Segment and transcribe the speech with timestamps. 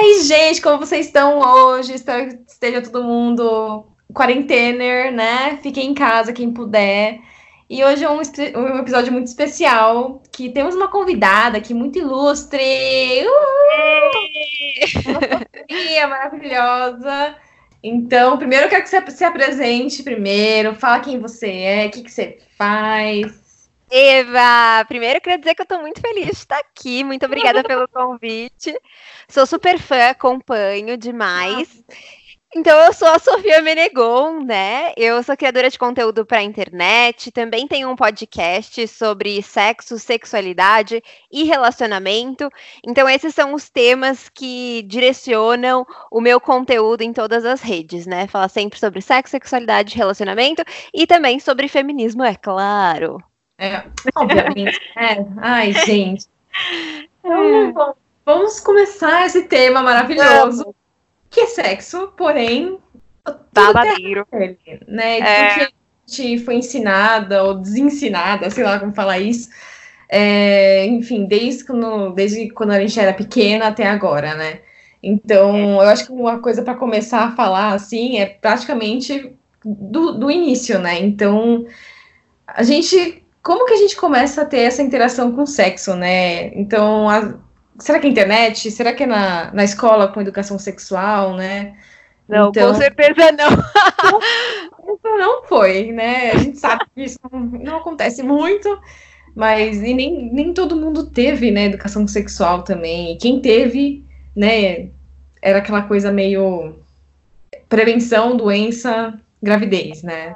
[0.00, 1.94] aí, gente, como vocês estão hoje?
[1.94, 5.58] Espero que esteja todo mundo quarentener, né?
[5.62, 7.20] Fiquem em casa quem puder.
[7.68, 12.58] E hoje é um, um, episódio muito especial, que temos uma convidada aqui muito ilustre.
[13.24, 13.30] Uh!
[16.00, 17.36] Uma maravilhosa.
[17.82, 22.02] Então, primeiro eu quero que você se apresente primeiro, fala quem você é, o que,
[22.02, 23.39] que você faz.
[23.90, 27.02] Eva, primeiro queria dizer que eu estou muito feliz de estar aqui.
[27.02, 28.78] Muito obrigada pelo convite.
[29.28, 31.82] Sou super fã, acompanho demais.
[32.54, 34.92] Então, eu sou a Sofia Menegon, né?
[34.96, 41.00] Eu sou criadora de conteúdo para a internet, também tenho um podcast sobre sexo, sexualidade
[41.30, 42.50] e relacionamento.
[42.84, 48.26] Então, esses são os temas que direcionam o meu conteúdo em todas as redes, né?
[48.26, 53.22] Falar sempre sobre sexo, sexualidade, relacionamento e também sobre feminismo, é claro.
[53.60, 53.84] É,
[54.16, 54.80] obviamente.
[54.96, 55.24] é.
[55.36, 56.26] Ai, gente.
[57.22, 60.62] Então, vamos começar esse tema maravilhoso.
[60.64, 60.80] Vamos
[61.30, 62.78] que é sexo, porém.
[63.52, 64.26] Babadeiro.
[64.88, 65.18] né?
[65.18, 65.46] É.
[65.46, 65.70] Porque a
[66.06, 69.48] gente foi ensinada ou desensinada, sei lá como falar isso.
[70.08, 74.60] É, enfim, desde quando, desde quando a gente era pequena até agora, né?
[75.02, 79.32] Então, eu acho que uma coisa para começar a falar assim é praticamente
[79.64, 80.98] do, do início, né?
[80.98, 81.64] Então,
[82.46, 83.22] a gente.
[83.42, 86.48] Como que a gente começa a ter essa interação com o sexo, né?
[86.54, 87.34] Então, a,
[87.78, 88.70] será que é internet?
[88.70, 91.76] Será que é na, na escola com educação sexual, né?
[92.28, 93.50] Não, então, com certeza não.
[95.18, 96.30] não foi, né?
[96.30, 98.80] A gente sabe que isso não, não acontece muito,
[99.34, 103.12] mas e nem, nem todo mundo teve, né, educação sexual também.
[103.12, 104.04] E quem teve,
[104.36, 104.90] né,
[105.42, 106.76] era aquela coisa meio
[107.68, 110.34] prevenção, doença, gravidez, né?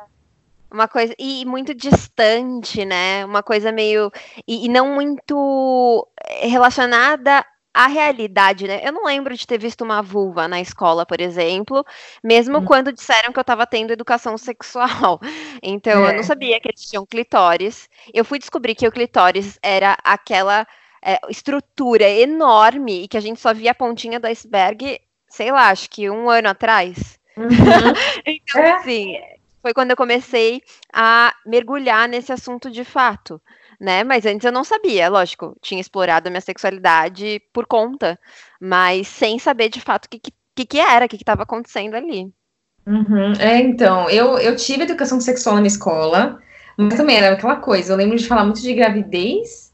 [0.75, 1.15] Uma coisa.
[1.17, 3.25] E muito distante, né?
[3.25, 4.11] Uma coisa meio.
[4.47, 6.05] E, e não muito
[6.43, 8.81] relacionada à realidade, né?
[8.83, 11.85] Eu não lembro de ter visto uma vulva na escola, por exemplo,
[12.25, 12.65] mesmo hum.
[12.65, 15.21] quando disseram que eu estava tendo educação sexual.
[15.63, 16.11] Então, é.
[16.11, 17.89] eu não sabia que eles tinham clitóris.
[18.13, 20.67] Eu fui descobrir que o clitóris era aquela
[21.05, 25.69] é, estrutura enorme e que a gente só via a pontinha do iceberg, sei lá,
[25.69, 27.17] acho que um ano atrás.
[27.37, 27.47] Uhum.
[28.27, 28.73] então, é.
[28.73, 29.17] assim,
[29.65, 30.61] foi quando eu comecei
[30.93, 33.41] a mergulhar nesse assunto de fato,
[33.81, 34.05] né?
[34.05, 38.19] Mas antes eu não sabia, lógico, tinha explorado a minha sexualidade por conta,
[38.61, 40.21] mas sem saber de fato o que,
[40.55, 42.31] que, que era, o que estava acontecendo ali.
[42.87, 43.33] Uhum.
[43.41, 46.39] É, então, eu, eu tive educação sexual na escola,
[46.77, 49.73] mas também era aquela coisa, eu lembro de falar muito de gravidez,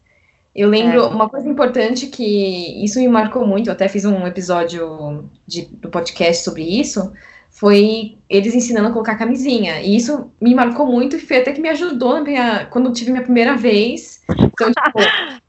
[0.54, 1.06] eu lembro é.
[1.08, 5.88] uma coisa importante que isso me marcou muito, eu até fiz um episódio de, do
[5.88, 7.12] podcast sobre isso,
[7.60, 9.82] foi eles ensinando a colocar camisinha.
[9.82, 13.10] E isso me marcou muito e foi até que me ajudou minha, quando eu tive
[13.10, 14.22] minha primeira vez.
[14.30, 14.98] Então, tipo,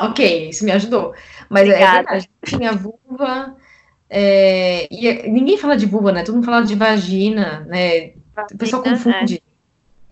[0.00, 1.14] ok, isso me ajudou.
[1.50, 1.92] Mas é Obrigada.
[1.92, 3.54] é verdade, tinha vulva.
[4.08, 6.22] É, e é, ninguém fala de vulva, né?
[6.22, 8.14] Todo mundo fala de vagina, né?
[8.34, 9.42] Vagina, o pessoal confunde.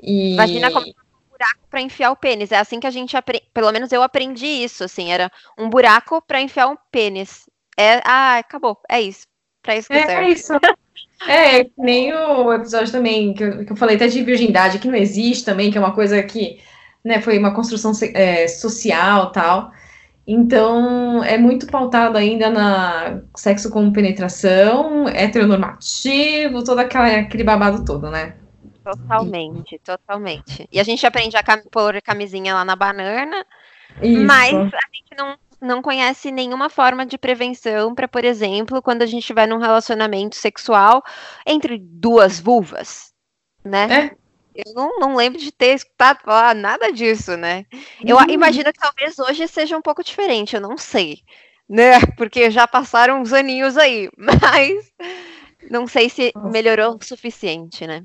[0.02, 0.06] É.
[0.06, 0.36] E...
[0.36, 2.52] Vagina como um buraco para enfiar o pênis.
[2.52, 3.46] É assim que a gente aprende.
[3.54, 5.10] Pelo menos eu aprendi isso, assim.
[5.10, 7.48] Era um buraco para enfiar um pênis.
[7.78, 8.78] É, ah, acabou.
[8.90, 9.26] É isso.
[9.62, 10.26] Pra isso que é, serve.
[10.26, 10.52] É isso.
[11.28, 14.94] É, nem o episódio também que eu, que eu, falei até de virgindade, que não
[14.94, 16.58] existe também, que é uma coisa que
[17.04, 19.70] né, foi uma construção é, social tal.
[20.26, 28.10] Então, é muito pautado ainda na sexo com penetração, heteronormativo, todo aquela, aquele babado todo,
[28.10, 28.34] né?
[28.82, 30.66] Totalmente, totalmente.
[30.72, 33.44] E a gente aprende a cam pôr camisinha lá na banana,
[34.02, 34.26] Isso.
[34.26, 39.06] mas a gente não não conhece nenhuma forma de prevenção para, por exemplo, quando a
[39.06, 41.02] gente estiver num relacionamento sexual
[41.46, 43.12] entre duas vulvas,
[43.64, 44.10] né?
[44.10, 44.24] É.
[44.54, 47.66] Eu não, não, lembro de ter escutado falar nada disso, né?
[48.04, 48.30] Eu uhum.
[48.30, 51.22] imagino que talvez hoje seja um pouco diferente, eu não sei,
[51.68, 51.98] né?
[52.16, 54.92] Porque já passaram uns aninhos aí, mas
[55.68, 58.04] não sei se melhorou o suficiente, né?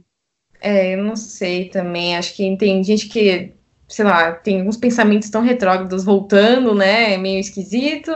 [0.61, 2.17] É, eu não sei também.
[2.17, 3.53] Acho que tem gente que
[3.89, 7.15] sei lá, tem alguns pensamentos tão retrógrados voltando, né?
[7.15, 8.15] É meio esquisito.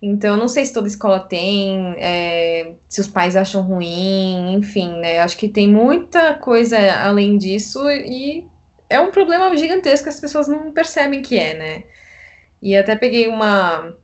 [0.00, 5.20] Então, não sei se toda escola tem, é, se os pais acham ruim, enfim, né?
[5.20, 8.46] Acho que tem muita coisa além disso e
[8.90, 11.84] é um problema gigantesco que as pessoas não percebem que é, né?
[12.60, 13.94] E até peguei uma,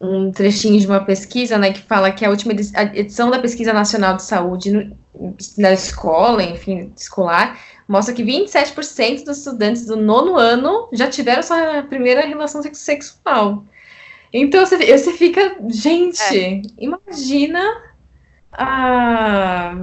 [0.00, 4.16] um trechinho de uma pesquisa, né, que fala que a última edição da Pesquisa Nacional
[4.16, 4.96] de Saúde no,
[5.58, 7.58] na escola, enfim, escolar,
[7.88, 13.64] mostra que 27% dos estudantes do nono ano já tiveram sua primeira relação sexual.
[14.32, 16.62] Então você, você fica, gente, é.
[16.78, 17.62] imagina
[18.52, 19.74] a,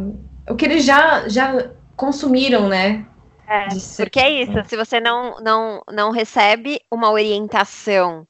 [0.49, 3.05] o que eles já, já consumiram, né?
[3.47, 3.67] É,
[3.97, 8.25] porque é isso, se você não, não, não recebe uma orientação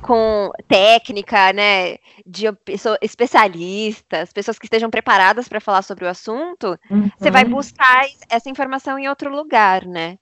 [0.00, 2.46] com técnica, né, de
[3.00, 7.10] especialistas, pessoas que estejam preparadas para falar sobre o assunto, uhum.
[7.18, 7.50] você vai uhum.
[7.50, 10.18] buscar essa informação em outro lugar, né?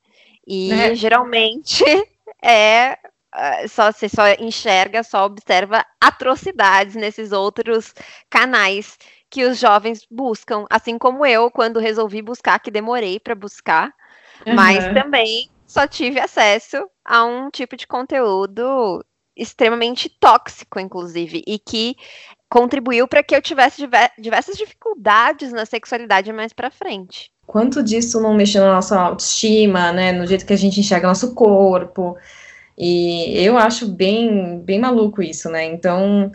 [0.46, 0.94] E é.
[0.94, 1.84] geralmente
[2.42, 2.98] é
[3.32, 7.94] ah, só você só enxerga, só observa atrocidades nesses outros
[8.28, 8.98] canais
[9.30, 13.94] que os jovens buscam, assim como eu quando resolvi buscar, que demorei para buscar,
[14.46, 14.54] uhum.
[14.54, 19.02] mas também só tive acesso a um tipo de conteúdo
[19.36, 21.96] extremamente tóxico, inclusive, e que
[22.48, 23.88] contribuiu para que eu tivesse
[24.18, 27.30] diversas dificuldades na sexualidade mais para frente.
[27.46, 31.34] Quanto disso não mexeu na nossa autoestima, né, no jeito que a gente enxerga nosso
[31.34, 32.16] corpo,
[32.76, 36.30] e eu acho bem, bem maluco isso, né, então...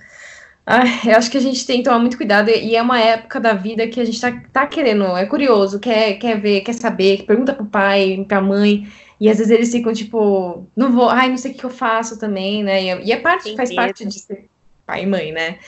[0.69, 3.39] Ai, eu acho que a gente tem que tomar muito cuidado, e é uma época
[3.39, 7.23] da vida que a gente tá, tá querendo, é curioso, quer, quer ver, quer saber,
[7.23, 8.85] pergunta pro pai, pra mãe,
[9.19, 12.19] e às vezes eles ficam tipo, não vou, ai, não sei o que eu faço
[12.19, 12.83] também, né?
[12.83, 14.47] E, é, e é parte, faz parte de ser
[14.85, 15.59] pai e mãe, né?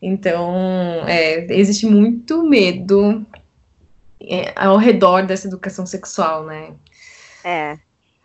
[0.00, 0.54] Então,
[1.06, 3.24] é, existe muito medo
[4.20, 6.72] é, ao redor dessa educação sexual, né?
[7.44, 7.78] É.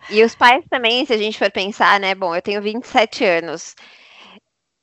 [0.10, 2.16] E os pais também, se a gente for pensar, né?
[2.16, 3.76] Bom, eu tenho 27 anos.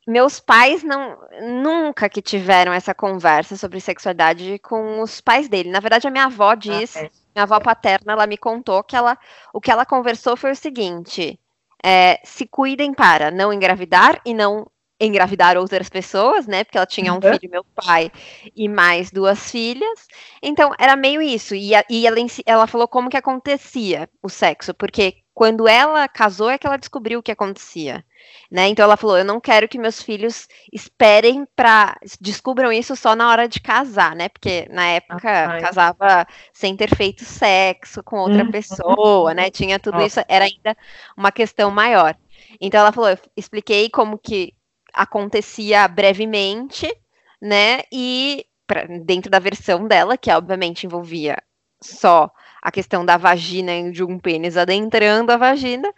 [0.08, 5.70] Meus pais não nunca que tiveram essa conversa sobre sexualidade com os pais dele.
[5.70, 8.96] Na verdade, a minha avó diz ah, é minha avó paterna, ela me contou que
[8.96, 9.18] ela,
[9.52, 11.38] o que ela conversou foi o seguinte:
[11.84, 14.66] é, se cuidem para não engravidar e não
[14.98, 16.64] engravidar outras pessoas, né?
[16.64, 17.32] Porque ela tinha um uhum.
[17.34, 18.10] filho, meu pai,
[18.56, 20.08] e mais duas filhas.
[20.42, 21.54] Então, era meio isso.
[21.54, 22.16] E, e ela,
[22.46, 27.20] ela falou como que acontecia o sexo, porque quando ela casou é que ela descobriu
[27.20, 28.04] o que acontecia.
[28.50, 28.66] Né?
[28.66, 33.30] Então ela falou: eu não quero que meus filhos esperem para descubram isso só na
[33.30, 34.28] hora de casar, né?
[34.28, 38.50] Porque na época ah, casava sem ter feito sexo com outra uhum.
[38.50, 39.48] pessoa, né?
[39.48, 40.76] Tinha tudo isso, era ainda
[41.16, 42.16] uma questão maior.
[42.60, 44.52] Então ela falou: eu expliquei como que
[44.92, 46.92] acontecia brevemente,
[47.40, 47.82] né?
[47.92, 51.40] E pra, dentro da versão dela, que obviamente envolvia
[51.80, 52.28] só
[52.68, 55.90] a questão da vagina de um pênis adentrando a vagina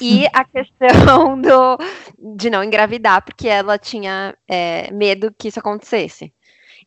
[0.00, 1.78] e a questão do,
[2.36, 6.32] de não engravidar, porque ela tinha é, medo que isso acontecesse.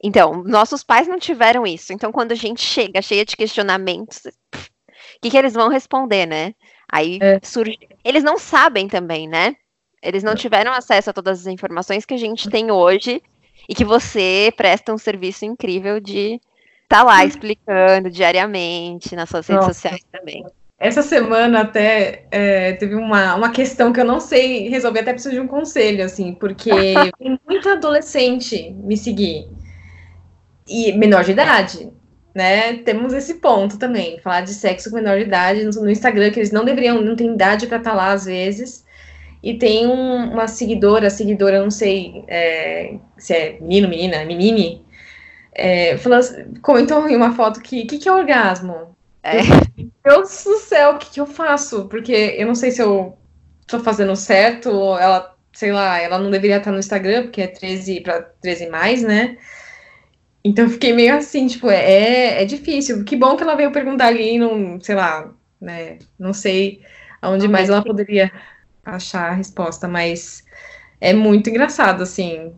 [0.02, 1.92] Então, nossos pais não tiveram isso.
[1.92, 6.54] Então, quando a gente chega cheia de questionamentos, o que, que eles vão responder, né?
[6.90, 7.40] Aí é.
[7.44, 7.78] surge.
[8.06, 9.56] Eles não sabem também, né?
[10.02, 13.22] Eles não tiveram acesso a todas as informações que a gente tem hoje
[13.68, 16.40] e que você presta um serviço incrível de
[16.88, 17.28] tá lá hum.
[17.28, 19.74] explicando diariamente nas suas redes Nossa.
[19.74, 20.46] sociais também.
[20.78, 25.34] Essa semana até é, teve uma, uma questão que eu não sei resolver, até preciso
[25.34, 26.70] de um conselho, assim, porque
[27.18, 29.48] tem muita adolescente me seguir.
[30.68, 31.90] E menor de idade,
[32.34, 32.74] né?
[32.80, 36.40] Temos esse ponto também, falar de sexo com menor de idade no, no Instagram, que
[36.40, 38.84] eles não deveriam, não tem idade para estar tá lá às vezes.
[39.42, 44.85] E tem um, uma seguidora, seguidora, não sei é, se é menino, menina, menine,
[45.56, 46.20] é, falou,
[46.62, 48.96] comentou em uma foto que o que, que é orgasmo?
[49.24, 49.42] É.
[49.78, 51.86] Meu Deus do céu, o que, que eu faço?
[51.88, 53.18] Porque eu não sei se eu
[53.66, 57.48] tô fazendo certo, ou ela, sei lá, ela não deveria estar no Instagram, porque é
[57.48, 59.38] 13 para 13 mais, né?
[60.44, 63.04] Então eu fiquei meio assim, tipo, é, é difícil.
[63.04, 65.98] Que bom que ela veio perguntar ali, não, sei lá, né?
[66.20, 66.82] Não sei
[67.22, 68.32] aonde mais ela poderia
[68.86, 70.44] achar a resposta, mas
[71.02, 72.54] é muito engraçado, assim.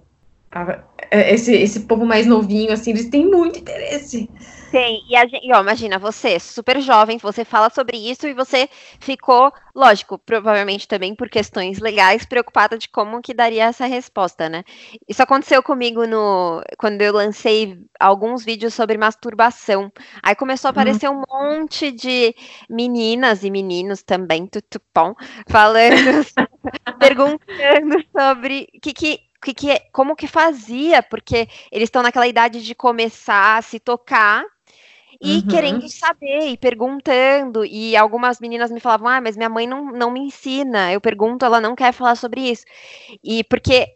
[0.51, 0.80] É,
[1.12, 4.30] esse, esse povo mais novinho, assim, eles têm muito interesse.
[4.72, 9.52] Tem, e, gente, ó, imagina, você, super jovem, você fala sobre isso e você ficou,
[9.74, 14.64] lógico, provavelmente também por questões legais, preocupada de como que daria essa resposta, né?
[15.08, 19.92] Isso aconteceu comigo no quando eu lancei alguns vídeos sobre masturbação.
[20.22, 20.82] Aí começou a uhum.
[20.82, 22.36] aparecer um monte de
[22.70, 25.16] meninas e meninos também, tutupom,
[25.48, 25.96] falando,
[27.00, 32.63] perguntando sobre o que, que que, que como que fazia, porque eles estão naquela idade
[32.63, 34.44] de começar a se tocar
[35.22, 35.48] e uhum.
[35.48, 37.65] querendo saber e perguntando.
[37.65, 40.91] E algumas meninas me falavam: Ah, mas minha mãe não, não me ensina.
[40.91, 42.65] Eu pergunto, ela não quer falar sobre isso.
[43.24, 43.88] E porque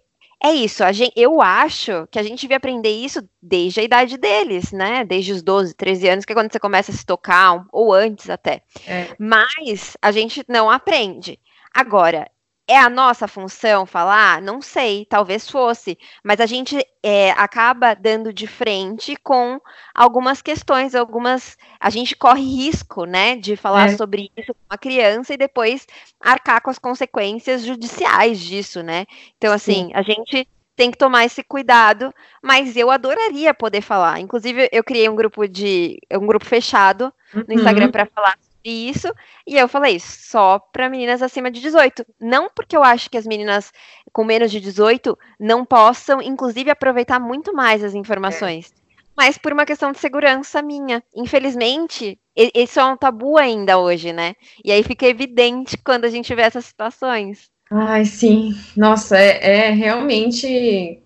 [0.43, 4.17] é isso, a gente, eu acho que a gente devia aprender isso desde a idade
[4.17, 5.05] deles, né?
[5.05, 8.27] Desde os 12, 13 anos, que é quando você começa a se tocar, ou antes
[8.27, 8.63] até.
[8.87, 9.15] É.
[9.19, 11.39] Mas a gente não aprende.
[11.71, 12.27] Agora,
[12.71, 14.41] é a nossa função falar?
[14.41, 19.59] Não sei, talvez fosse, mas a gente é, acaba dando de frente com
[19.93, 21.57] algumas questões, algumas.
[21.81, 23.97] A gente corre risco, né, de falar é.
[23.97, 25.85] sobre isso com a criança e depois
[26.17, 29.05] arcar com as consequências judiciais disso, né?
[29.37, 29.91] Então, assim, Sim.
[29.93, 34.21] a gente tem que tomar esse cuidado, mas eu adoraria poder falar.
[34.21, 37.91] Inclusive, eu criei um grupo de um grupo fechado no Instagram uhum.
[37.91, 39.11] para falar isso,
[39.47, 42.05] e eu falei, só para meninas acima de 18.
[42.19, 43.71] Não porque eu acho que as meninas
[44.13, 48.71] com menos de 18 não possam, inclusive, aproveitar muito mais as informações.
[48.71, 48.81] É.
[49.15, 51.03] Mas por uma questão de segurança minha.
[51.15, 54.35] Infelizmente, esse é um tabu ainda hoje, né?
[54.63, 57.49] E aí fica evidente quando a gente vê essas situações.
[57.69, 58.53] Ai, sim.
[58.75, 61.00] Nossa, é, é realmente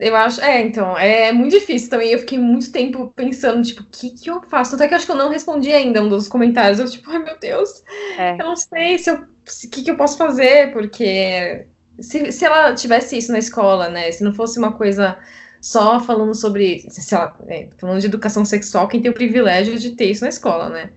[0.00, 2.10] eu acho, é, então, é muito difícil também.
[2.10, 4.74] Eu fiquei muito tempo pensando, tipo, o que, que eu faço?
[4.74, 6.78] Até que eu acho que eu não respondi ainda um dos comentários.
[6.78, 7.82] Eu, tipo, ai meu Deus,
[8.16, 8.32] é.
[8.32, 9.16] eu não sei se eu.
[9.16, 11.66] O que, que eu posso fazer, porque
[12.00, 14.12] se, se ela tivesse isso na escola, né?
[14.12, 15.18] Se não fosse uma coisa
[15.60, 19.90] só falando sobre, sei lá, é, falando de educação sexual, quem tem o privilégio de
[19.92, 20.90] ter isso na escola, né?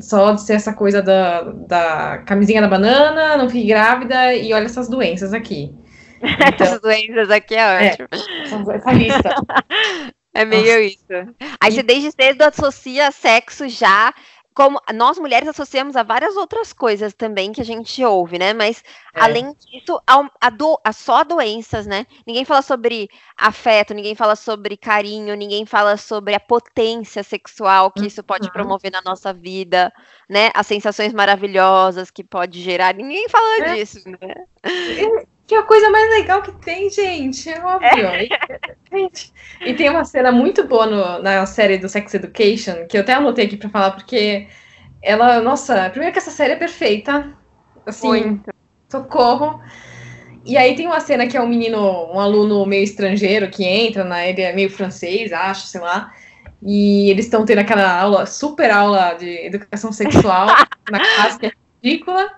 [0.00, 4.66] Só de ser essa coisa da, da camisinha da banana, não fique grávida e olha
[4.66, 5.74] essas doenças aqui.
[6.48, 8.08] Então, Essas doenças aqui é, é ótimo.
[8.72, 9.34] É, essa lista.
[10.34, 11.04] É meio isso.
[11.60, 14.14] Aí você desde cedo associa sexo já
[14.58, 18.52] como nós mulheres associamos a várias outras coisas também que a gente ouve, né?
[18.52, 18.82] Mas
[19.14, 19.20] é.
[19.20, 22.04] além disso, a, a, do, a só doenças, né?
[22.26, 28.08] Ninguém fala sobre afeto, ninguém fala sobre carinho, ninguém fala sobre a potência sexual que
[28.08, 28.52] isso pode uhum.
[28.52, 29.92] promover na nossa vida,
[30.28, 30.50] né?
[30.52, 32.94] As sensações maravilhosas que pode gerar.
[32.94, 33.74] Ninguém fala é.
[33.76, 34.34] disso, né?
[35.48, 37.48] Que é a coisa mais legal que tem, gente.
[37.48, 38.06] É óbvio.
[38.06, 38.28] É.
[38.92, 43.00] gente, e tem uma cena muito boa no, na série do Sex Education, que eu
[43.00, 44.46] até anotei aqui pra falar, porque
[45.00, 47.32] ela, nossa, primeiro que essa série é perfeita.
[47.86, 48.50] Assim, muito.
[48.90, 49.58] socorro.
[50.44, 51.80] E aí tem uma cena que é um menino,
[52.12, 54.28] um aluno meio estrangeiro que entra, né?
[54.28, 56.12] Ele é meio francês, acho, sei lá.
[56.62, 60.46] E eles estão tendo aquela aula, super aula de educação sexual
[60.90, 61.52] na casa, que é
[61.82, 62.30] ridícula.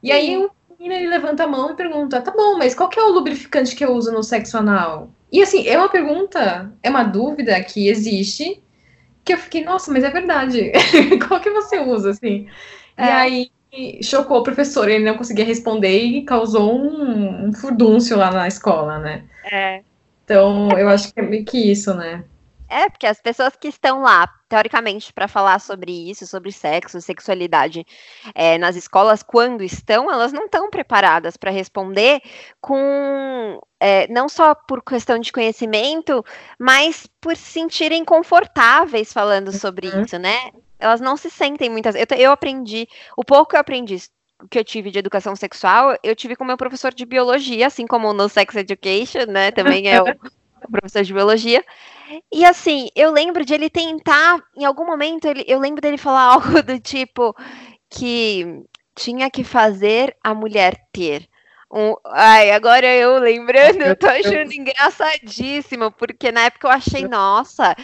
[0.00, 0.48] E aí
[0.82, 3.74] menina ele levanta a mão e pergunta: tá bom, mas qual que é o lubrificante
[3.76, 5.10] que eu uso no sexo anal?
[5.30, 8.62] E assim, é uma pergunta, é uma dúvida que existe,
[9.24, 10.72] que eu fiquei, nossa, mas é verdade.
[11.26, 12.48] qual que você usa, assim?
[12.96, 13.04] É.
[13.04, 13.50] E aí
[14.02, 18.98] chocou o professor, ele não conseguia responder e causou um, um furdúncio lá na escola,
[18.98, 19.24] né?
[19.50, 19.82] É.
[20.24, 22.24] Então, eu acho que é meio que isso, né?
[22.68, 27.86] É, porque as pessoas que estão lá, teoricamente, para falar sobre isso, sobre sexo, sexualidade
[28.34, 32.20] é, nas escolas, quando estão, elas não estão preparadas para responder
[32.60, 33.58] com.
[33.80, 36.22] É, não só por questão de conhecimento,
[36.58, 40.02] mas por se sentirem confortáveis falando sobre uhum.
[40.02, 40.50] isso, né?
[40.78, 41.94] Elas não se sentem muitas.
[41.94, 43.96] Eu, eu aprendi, o pouco que eu aprendi
[44.50, 48.12] que eu tive de educação sexual, eu tive com meu professor de biologia, assim como
[48.12, 49.50] no Sex Education, né?
[49.50, 50.04] Também é o
[50.72, 51.64] professor de biologia.
[52.32, 56.22] E assim, eu lembro de ele tentar, em algum momento, ele, eu lembro dele falar
[56.34, 57.34] algo do tipo
[57.88, 58.64] que
[58.96, 61.28] tinha que fazer a mulher ter.
[61.74, 67.74] Um, ai, agora eu lembrando, eu tô achando engraçadíssimo, porque na época eu achei, nossa,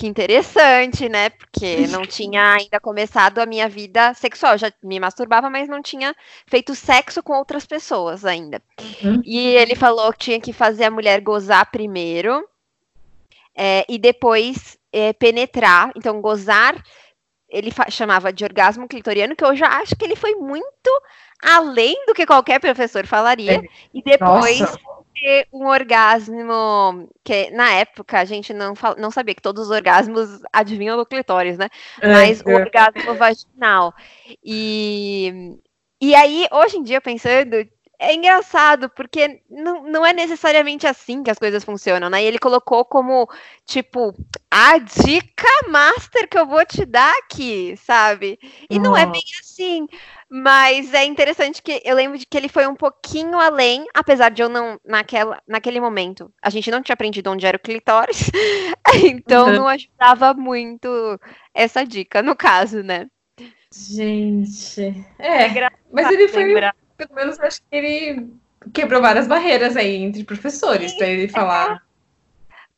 [0.00, 1.28] que interessante, né?
[1.28, 4.52] Porque não tinha ainda começado a minha vida sexual.
[4.52, 6.16] Eu já me masturbava, mas não tinha
[6.46, 8.62] feito sexo com outras pessoas ainda.
[8.80, 9.20] Uhum.
[9.24, 12.42] E ele falou que tinha que fazer a mulher gozar primeiro
[13.54, 16.82] é, e depois é, penetrar, então gozar,
[17.46, 20.90] ele chamava de orgasmo clitoriano, que eu já acho que ele foi muito
[21.42, 23.62] além do que qualquer professor falaria, é.
[23.92, 24.78] e depois Nossa.
[25.20, 30.40] Ter um orgasmo, que na época a gente não, não sabia que todos os orgasmos
[30.52, 31.68] adivinham do clitóris, né?
[32.00, 32.54] É, Mas o é.
[32.54, 33.94] orgasmo vaginal.
[34.42, 35.58] E,
[36.00, 37.56] e aí, hoje em dia, pensando,
[38.00, 42.22] é engraçado, porque não, não é necessariamente assim que as coisas funcionam, né?
[42.22, 43.28] E ele colocou como,
[43.66, 44.14] tipo,
[44.50, 48.38] a dica master que eu vou te dar aqui, sabe?
[48.70, 49.86] E não é bem assim.
[50.30, 54.40] Mas é interessante que eu lembro de que ele foi um pouquinho além, apesar de
[54.40, 58.30] eu não, naquela, naquele momento, a gente não tinha aprendido onde era o clitóris,
[59.04, 59.56] então uhum.
[59.56, 60.88] não ajudava muito
[61.52, 63.08] essa dica, no caso, né?
[63.72, 66.74] Gente, é, é mas ele foi, lembrar
[67.06, 68.28] pelo menos acho que ele
[68.72, 71.82] quebrou várias barreiras aí entre professores para ele falar.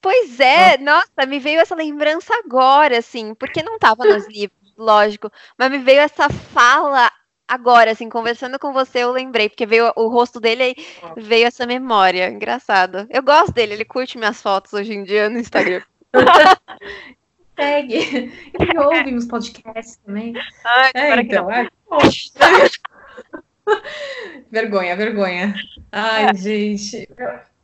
[0.00, 5.30] Pois é, nossa, me veio essa lembrança agora, assim, porque não estava nos livros, lógico,
[5.56, 7.10] mas me veio essa fala
[7.46, 10.74] agora, assim, conversando com você, eu lembrei, porque veio o rosto dele
[11.16, 12.30] veio essa memória.
[12.30, 13.06] Engraçado.
[13.10, 15.82] Eu gosto dele, ele curte minhas fotos hoje em dia no Instagram.
[17.54, 18.32] Segue.
[18.58, 20.32] Ele ouve os podcasts também.
[20.64, 21.68] Ai, é, então, é.
[24.50, 25.54] vergonha, vergonha.
[25.90, 26.34] Ai, é.
[26.34, 27.08] gente.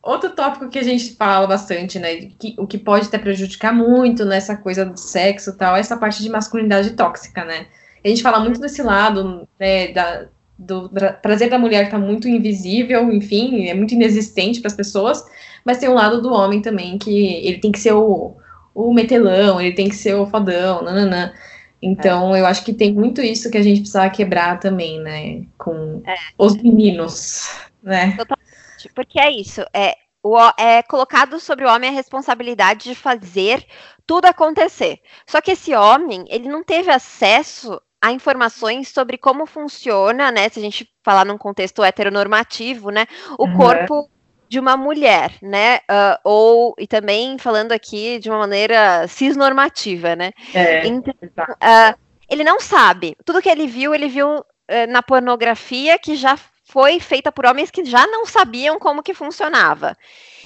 [0.02, 2.16] Outro tópico que a gente fala bastante, né?
[2.38, 5.96] Que, o que pode até prejudicar muito nessa coisa do sexo e tal, é essa
[5.96, 7.66] parte de masculinidade tóxica, né?
[8.04, 10.26] A gente fala muito desse lado, né, da,
[10.58, 10.90] do
[11.20, 15.24] prazer da mulher que tá muito invisível, enfim, é muito inexistente para as pessoas,
[15.64, 18.36] mas tem um lado do homem também que ele tem que ser o,
[18.74, 21.32] o metelão, ele tem que ser o fodão, nananã.
[21.80, 22.40] Então, é.
[22.40, 25.44] eu acho que tem muito isso que a gente precisa quebrar também, né?
[25.56, 26.16] Com é.
[26.36, 27.48] os meninos,
[27.82, 28.16] né?
[28.16, 28.92] Totalmente.
[28.94, 33.64] Porque é isso, é, o, é colocado sobre o homem a responsabilidade de fazer
[34.06, 35.00] tudo acontecer.
[35.26, 40.48] Só que esse homem, ele não teve acesso a informações sobre como funciona, né?
[40.48, 43.06] Se a gente falar num contexto heteronormativo, né?
[43.38, 43.56] O uhum.
[43.56, 44.08] corpo
[44.48, 45.76] de uma mulher, né?
[45.78, 50.30] Uh, ou e também falando aqui de uma maneira cisnormativa, né?
[50.54, 53.16] É, então, uh, ele não sabe.
[53.24, 54.44] Tudo que ele viu, ele viu uh,
[54.88, 59.96] na pornografia que já foi feita por homens que já não sabiam como que funcionava.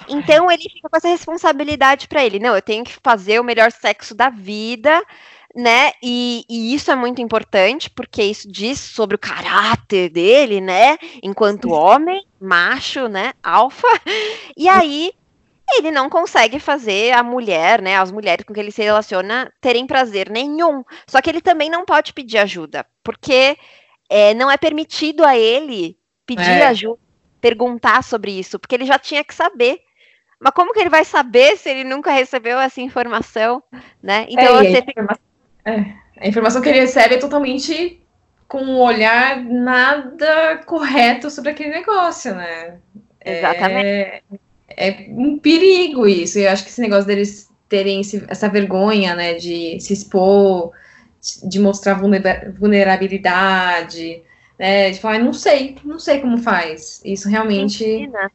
[0.09, 2.39] Então ele fica com essa responsabilidade para ele.
[2.39, 5.03] Não, eu tenho que fazer o melhor sexo da vida,
[5.55, 5.93] né?
[6.03, 10.97] E, e, isso é muito importante, porque isso diz sobre o caráter dele, né?
[11.23, 13.33] Enquanto homem, macho, né?
[13.43, 13.89] Alfa.
[14.55, 15.13] E aí
[15.77, 17.97] ele não consegue fazer a mulher, né?
[17.97, 20.85] As mulheres com que ele se relaciona terem prazer nenhum.
[21.07, 23.57] Só que ele também não pode pedir ajuda, porque
[24.11, 26.67] é, não é permitido a ele pedir é.
[26.67, 27.01] ajuda,
[27.41, 29.81] perguntar sobre isso, porque ele já tinha que saber.
[30.39, 33.63] Mas como que ele vai saber se ele nunca recebeu essa informação,
[34.03, 34.27] né?
[34.29, 35.03] Então é, você fica
[35.65, 38.01] é, a informação que ele recebe é totalmente
[38.49, 42.79] com um olhar nada correto sobre aquele negócio, né?
[43.25, 43.87] Exatamente.
[43.87, 44.23] É,
[44.77, 46.39] é um perigo isso.
[46.39, 50.73] E eu acho que esse negócio deles terem esse, essa vergonha, né, de se expor,
[51.49, 51.95] de mostrar
[52.59, 54.23] vulnerabilidade,
[54.59, 57.01] né, de falar, não sei, não sei como faz.
[57.05, 57.85] Isso realmente.
[57.85, 58.31] Ensina,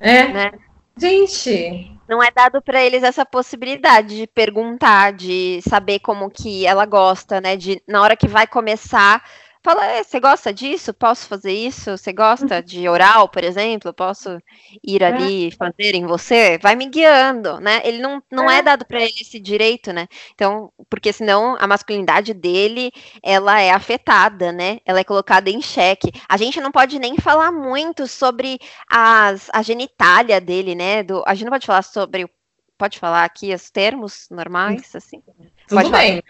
[0.00, 0.28] é.
[0.28, 0.52] Né?
[0.96, 6.84] Gente, não é dado para eles essa possibilidade de perguntar, de saber como que ela
[6.86, 7.56] gosta, né?
[7.56, 9.22] De na hora que vai começar
[9.64, 10.92] Fala, você gosta disso?
[10.92, 11.96] Posso fazer isso?
[11.96, 12.62] Você gosta uhum.
[12.62, 13.94] de oral, por exemplo?
[13.94, 14.38] Posso
[14.82, 15.06] ir é.
[15.06, 16.58] ali fazer em você?
[16.58, 17.80] Vai me guiando, né?
[17.84, 20.08] Ele não, não é, é dado para ele esse direito, né?
[20.34, 22.90] Então, porque senão a masculinidade dele,
[23.22, 24.80] ela é afetada, né?
[24.84, 26.10] Ela é colocada em xeque.
[26.28, 28.58] A gente não pode nem falar muito sobre
[28.90, 31.04] as, a genitália dele, né?
[31.04, 32.28] Do, a gente não pode falar sobre
[32.76, 35.22] pode falar aqui os termos normais, assim?
[35.68, 36.20] Tudo pode bem.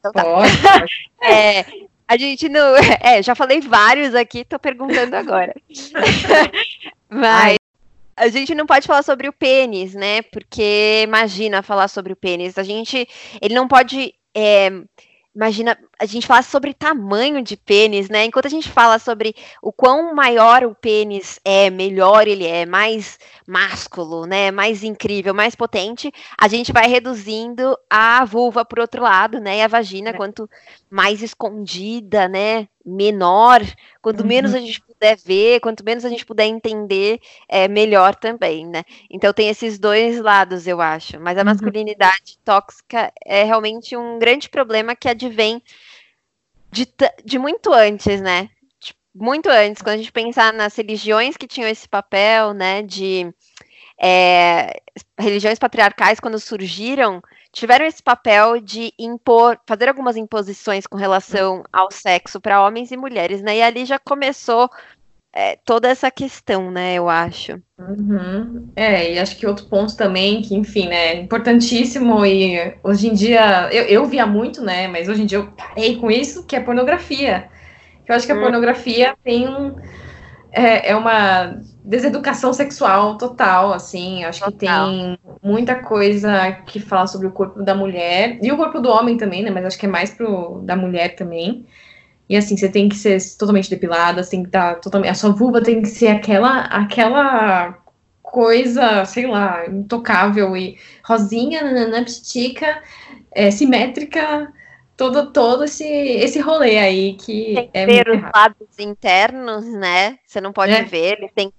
[0.00, 0.24] Então, tá.
[0.24, 0.50] Pode.
[1.22, 1.64] é,
[2.10, 2.74] a gente não.
[3.00, 5.54] É, já falei vários aqui, tô perguntando agora.
[7.08, 7.56] Mas.
[8.16, 10.20] A gente não pode falar sobre o pênis, né?
[10.20, 12.58] Porque imagina falar sobre o pênis.
[12.58, 13.08] A gente.
[13.40, 14.12] Ele não pode.
[14.34, 14.70] É,
[15.40, 18.26] imagina a gente fala sobre tamanho de pênis, né?
[18.26, 23.18] Enquanto a gente fala sobre o quão maior o pênis é, melhor ele é, mais
[23.46, 24.50] másculo, né?
[24.50, 29.58] Mais incrível, mais potente, a gente vai reduzindo a vulva por outro lado, né?
[29.58, 30.12] E a vagina, é.
[30.12, 30.48] quanto
[30.90, 32.68] mais escondida, né?
[32.84, 33.62] Menor,
[34.02, 34.26] quanto uhum.
[34.26, 38.84] menos a gente puder ver, quanto menos a gente puder entender, é melhor também, né?
[39.10, 41.18] Então tem esses dois lados, eu acho.
[41.18, 41.46] Mas a uhum.
[41.46, 45.62] masculinidade tóxica é realmente um grande problema que advém
[46.70, 46.86] de,
[47.24, 48.50] de muito antes, né?
[49.12, 53.34] muito antes, quando a gente pensar nas religiões que tinham esse papel, né, de
[54.00, 54.80] é,
[55.18, 57.20] religiões patriarcais, quando surgiram,
[57.52, 62.96] tiveram esse papel de impor, fazer algumas imposições com relação ao sexo para homens e
[62.96, 63.56] mulheres, né?
[63.56, 64.70] E ali já começou
[65.32, 66.94] é, toda essa questão, né?
[66.94, 67.60] Eu acho.
[67.78, 68.68] Uhum.
[68.74, 73.68] É, e acho que outro ponto também, que, enfim, né, importantíssimo, e hoje em dia,
[73.72, 76.60] eu, eu via muito, né, mas hoje em dia eu parei com isso, que é
[76.60, 77.48] pornografia.
[78.06, 78.40] Eu acho que a hum.
[78.40, 79.76] pornografia tem um.
[80.52, 84.24] É, é, uma deseducação sexual total, assim.
[84.24, 84.52] Acho total.
[84.52, 88.90] que tem muita coisa que fala sobre o corpo da mulher e o corpo do
[88.90, 89.50] homem também, né?
[89.50, 91.66] Mas acho que é mais pro da mulher também.
[92.28, 95.10] E assim, você tem que ser totalmente depilada, assim, tá totalmente.
[95.10, 97.76] A sua vulva tem que ser aquela, aquela
[98.22, 102.82] coisa, sei lá, intocável e rosinha, nananã, psitica,
[103.32, 104.52] é, simétrica,
[105.00, 110.18] todo, todo esse, esse rolê aí que tem que é ver os lados internos, né?
[110.26, 110.82] Você não pode é.
[110.82, 111.50] ver, ele tem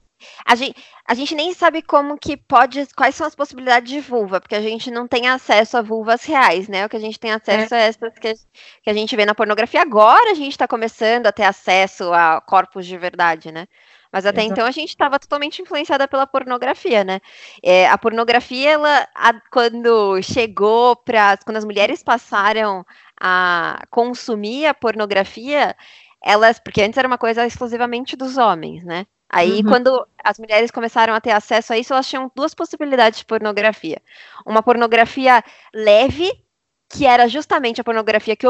[0.46, 0.76] a gente,
[1.08, 4.62] a gente nem sabe como que pode, quais são as possibilidades de vulva, porque a
[4.62, 6.86] gente não tem acesso a vulvas reais, né?
[6.86, 8.32] O que a gente tem acesso é, é essas que,
[8.84, 9.82] que a gente vê na pornografia.
[9.82, 13.66] Agora a gente está começando a ter acesso a corpos de verdade, né?
[14.12, 14.52] Mas até Exato.
[14.52, 17.20] então a gente estava totalmente influenciada pela pornografia, né?
[17.64, 21.38] É, a pornografia, ela, a, quando chegou para.
[21.46, 22.86] Quando as mulheres passaram
[23.22, 25.76] a consumir a pornografia,
[26.24, 26.60] elas.
[26.60, 29.06] Porque antes era uma coisa exclusivamente dos homens, né?
[29.30, 29.70] Aí, uhum.
[29.70, 34.02] quando as mulheres começaram a ter acesso a isso, elas tinham duas possibilidades de pornografia.
[34.46, 35.42] Uma pornografia
[35.74, 36.30] leve,
[36.90, 38.46] que era justamente a pornografia que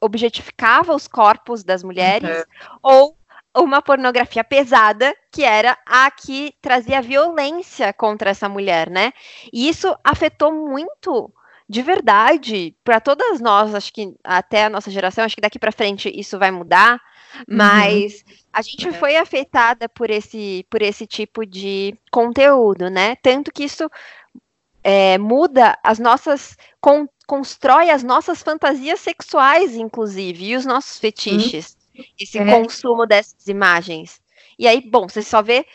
[0.00, 2.78] objetificava os corpos das mulheres, uhum.
[2.82, 3.18] ou
[3.54, 9.12] uma pornografia pesada, que era a que trazia violência contra essa mulher, né?
[9.52, 11.30] E isso afetou muito
[11.68, 15.70] de verdade, para todas nós, acho que até a nossa geração, acho que daqui para
[15.70, 16.94] frente isso vai mudar,
[17.40, 17.56] uhum.
[17.56, 18.34] mas uhum.
[18.52, 18.92] a gente é.
[18.92, 23.16] foi afetada por esse, por esse tipo de conteúdo, né?
[23.16, 23.90] Tanto que isso
[24.82, 26.56] é, muda as nossas.
[26.80, 31.76] Con, constrói as nossas fantasias sexuais, inclusive, e os nossos fetiches.
[31.94, 32.04] Uhum.
[32.18, 32.44] Esse é.
[32.46, 34.22] consumo dessas imagens.
[34.58, 35.66] E aí, bom, você só vê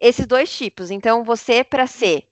[0.00, 0.90] esses dois tipos.
[0.90, 2.28] Então, você, para ser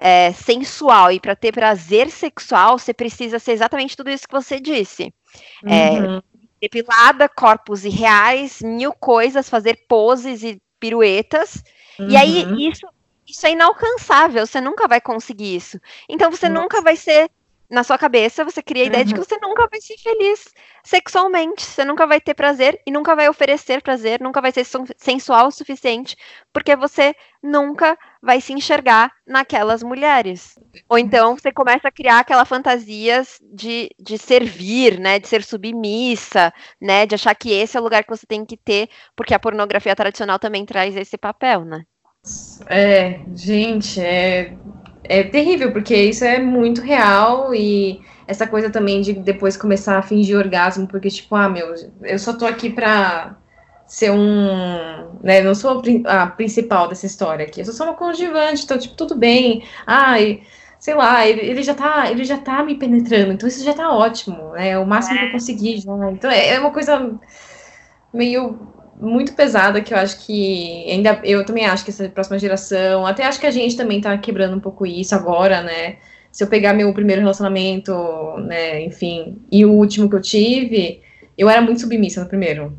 [0.00, 4.60] é, sensual e para ter prazer sexual, você precisa ser exatamente tudo isso que você
[4.60, 5.12] disse.
[5.64, 6.16] É, uhum.
[6.16, 6.22] É,
[6.60, 11.62] depilada, corpos irreais, mil coisas, fazer poses e piruetas.
[11.98, 12.08] Uhum.
[12.10, 12.58] E aí, uhum.
[12.58, 12.86] isso,
[13.26, 15.78] isso é inalcançável, você nunca vai conseguir isso.
[16.08, 16.62] Então, você Nossa.
[16.62, 17.30] nunca vai ser
[17.70, 19.06] na sua cabeça, você cria a ideia uhum.
[19.06, 19.26] de que uhum.
[19.26, 20.44] você nunca vai ser feliz
[20.84, 24.64] sexualmente, você nunca vai ter prazer e nunca vai oferecer prazer, nunca vai ser
[24.96, 26.16] sensual o suficiente,
[26.52, 30.54] porque você nunca vai se enxergar naquelas mulheres.
[30.88, 36.52] Ou então você começa a criar aquelas fantasias de, de servir, né, de ser submissa,
[36.80, 39.40] né, de achar que esse é o lugar que você tem que ter, porque a
[39.40, 41.84] pornografia tradicional também traz esse papel, né?
[42.66, 44.56] É, gente, é
[45.08, 50.02] é terrível, porque isso é muito real e essa coisa também de depois começar a
[50.02, 53.36] fingir orgasmo, porque, tipo, ah, meu, eu só tô aqui pra
[53.86, 55.18] ser um.
[55.22, 58.94] Né, não sou a principal dessa história aqui, eu sou só uma conjuvante, então, tipo,
[58.96, 59.62] tudo bem.
[59.86, 60.42] Ai,
[60.78, 63.92] sei lá, ele, ele já tá, ele já tá me penetrando, então isso já tá
[63.92, 64.70] ótimo, né?
[64.70, 65.32] É o máximo que eu é.
[65.32, 66.10] consegui já.
[66.10, 67.12] Então é, é uma coisa
[68.12, 68.58] meio
[69.00, 73.24] muito pesada que eu acho que ainda eu também acho que essa próxima geração, até
[73.24, 75.96] acho que a gente também tá quebrando um pouco isso agora, né?
[76.32, 77.92] Se eu pegar meu primeiro relacionamento,
[78.38, 81.02] né, enfim, e o último que eu tive,
[81.36, 82.76] eu era muito submissa no primeiro.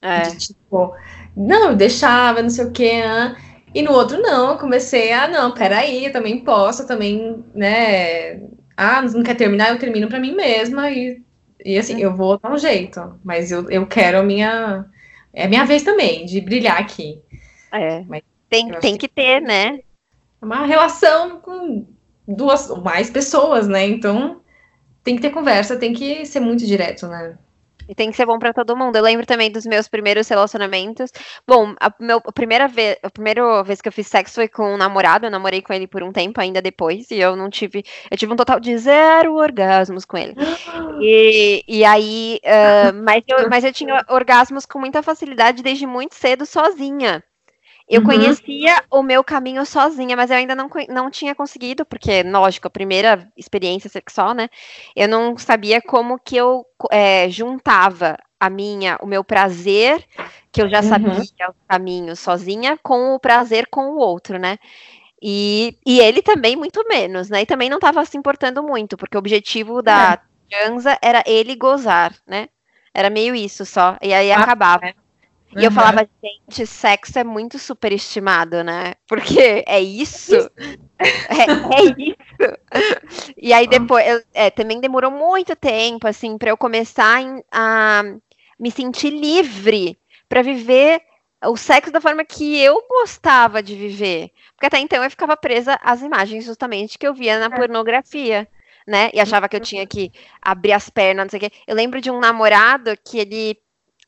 [0.00, 0.22] É.
[0.22, 0.94] De, tipo,
[1.36, 3.36] não, eu deixava, não sei o quê, né?
[3.74, 8.40] e no outro não, eu comecei a, não, peraí, eu também posso, eu também, né,
[8.76, 11.22] ah, não quer terminar, eu termino para mim mesma, e,
[11.64, 14.86] e assim, eu vou dar um jeito, mas eu, eu quero a minha
[15.38, 17.22] é minha vez também de brilhar aqui.
[17.72, 18.02] É.
[18.08, 19.80] Mas tem, tem que, que ter, né?
[20.40, 21.86] É uma relação com
[22.26, 23.86] duas ou mais pessoas, né?
[23.86, 24.40] Então
[25.04, 27.38] tem que ter conversa, tem que ser muito direto, né?
[27.88, 28.96] E tem que ser bom para todo mundo.
[28.96, 31.10] Eu lembro também dos meus primeiros relacionamentos.
[31.46, 34.74] Bom, a, meu, a primeira vez, a primeira vez que eu fiz sexo foi com
[34.74, 35.26] um namorado.
[35.26, 37.10] Eu namorei com ele por um tempo ainda depois.
[37.10, 37.82] E eu não tive.
[38.10, 40.34] Eu tive um total de zero orgasmos com ele.
[41.00, 42.40] E, e aí.
[42.44, 47.22] Uh, mas, eu, mas eu tinha orgasmos com muita facilidade desde muito cedo sozinha.
[47.88, 48.06] Eu uhum.
[48.06, 52.70] conhecia o meu caminho sozinha, mas eu ainda não, não tinha conseguido, porque, lógico, a
[52.70, 54.50] primeira experiência sexual, né?
[54.94, 60.04] Eu não sabia como que eu é, juntava a minha, o meu prazer,
[60.52, 60.88] que eu já uhum.
[60.88, 64.58] sabia o caminho sozinha, com o prazer com o outro, né?
[65.20, 67.42] E, e ele também muito menos, né?
[67.42, 70.20] E também não estava se importando muito, porque o objetivo da
[70.52, 70.98] é.
[71.02, 72.48] era ele gozar, né?
[72.94, 73.96] Era meio isso só.
[74.02, 74.86] E aí ah, acabava.
[74.86, 74.94] É.
[75.52, 75.64] E uhum.
[75.64, 78.94] eu falava, gente, sexo é muito superestimado, né?
[79.06, 80.34] Porque é isso.
[80.98, 81.42] é,
[81.80, 83.34] é, isso.
[83.36, 88.02] E aí depois, eu, é, também demorou muito tempo, assim, para eu começar a
[88.58, 91.00] me sentir livre para viver
[91.46, 94.30] o sexo da forma que eu gostava de viver.
[94.54, 97.56] Porque até então eu ficava presa às imagens justamente que eu via na é.
[97.58, 98.48] pornografia.
[98.86, 99.10] Né?
[99.12, 101.52] E achava que eu tinha que abrir as pernas, não sei o quê.
[101.66, 103.58] Eu lembro de um namorado que ele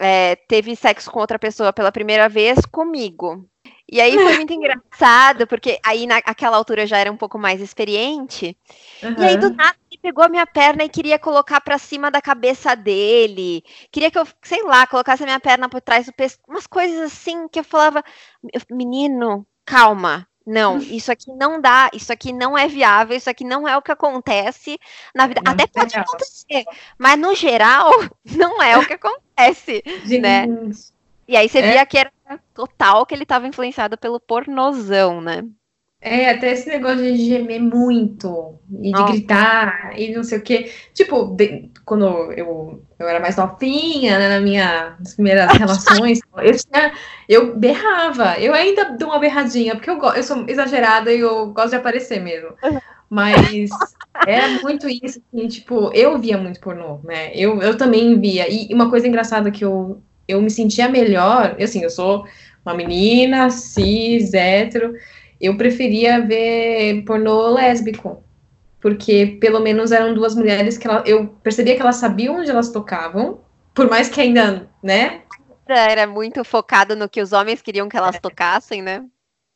[0.00, 3.46] é, teve sexo com outra pessoa pela primeira vez comigo.
[3.90, 7.60] E aí foi muito engraçado, porque aí naquela altura eu já era um pouco mais
[7.60, 8.56] experiente.
[9.02, 9.14] Uhum.
[9.18, 12.22] E aí do nada ele pegou a minha perna e queria colocar para cima da
[12.22, 13.62] cabeça dele.
[13.92, 16.48] Queria que eu, sei lá, colocasse a minha perna por trás do pescoço.
[16.48, 18.02] Umas coisas assim que eu falava,
[18.70, 20.26] menino, calma.
[20.46, 23.82] Não, isso aqui não dá, isso aqui não é viável, isso aqui não é o
[23.82, 24.78] que acontece
[25.14, 25.42] na vida.
[25.44, 26.04] Não Até pode real.
[26.06, 26.64] acontecer,
[26.98, 27.90] mas no geral,
[28.24, 29.29] não é o que acontece,
[30.04, 30.20] Gente.
[30.20, 30.46] né?
[31.26, 31.72] E aí você é.
[31.72, 32.10] via que era
[32.54, 35.44] total que ele estava influenciado pelo pornozão, né?
[36.02, 40.72] É, até esse negócio de gemer muito, e de gritar, e não sei o quê.
[40.94, 46.52] Tipo, de, quando eu, eu era mais novinha, né, na minha, nas primeiras relações, eu,
[46.56, 46.94] tinha,
[47.28, 48.38] eu berrava.
[48.38, 52.18] Eu ainda dou uma berradinha, porque eu, eu sou exagerada e eu gosto de aparecer
[52.18, 52.54] mesmo.
[53.10, 53.68] Mas
[54.26, 57.32] era muito isso, assim, tipo, eu via muito pornô, né?
[57.34, 58.48] Eu, eu também via.
[58.48, 62.26] E uma coisa engraçada que eu, eu me sentia melhor, assim, eu sou
[62.64, 64.94] uma menina, cis, hétero,
[65.40, 68.22] eu preferia ver pornô lésbico,
[68.80, 72.70] porque pelo menos eram duas mulheres que ela, eu percebia que elas sabiam onde elas
[72.70, 73.40] tocavam,
[73.74, 75.22] por mais que ainda, né?
[75.66, 78.20] Era muito focado no que os homens queriam que elas é.
[78.20, 79.04] tocassem, né?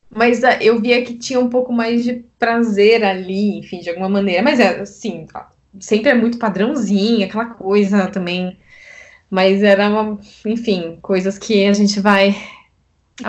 [0.09, 4.09] Mas uh, eu via que tinha um pouco mais de prazer ali, enfim, de alguma
[4.09, 4.41] maneira.
[4.41, 5.27] Mas é assim,
[5.79, 8.57] sempre é muito padrãozinho, aquela coisa também.
[9.29, 12.35] Mas era uma, enfim, coisas que a gente vai.